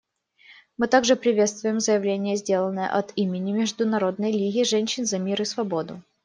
[0.77, 6.01] Мы также приветствуем заявление, сделанное от имени Международной лиги женщин за мир и свободу.